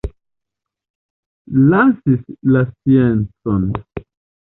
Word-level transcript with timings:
Lasis 1.69 2.25
la 2.55 2.65
sciencon. 2.73 3.71